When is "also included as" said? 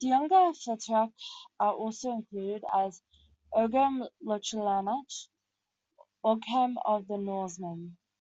1.74-3.02